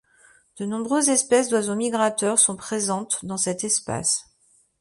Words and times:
De 0.57 0.65
nombreuses 0.65 1.09
espèces 1.09 1.49
d'oiseaux 1.49 1.75
migrateurs 1.75 2.39
sont 2.39 2.55
présentes 2.55 3.23
dans 3.23 3.37
cet 3.37 3.63
espace. 3.63 4.33